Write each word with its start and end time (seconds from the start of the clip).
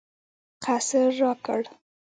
قصر 0.63 1.07
راکړ. 1.21 1.61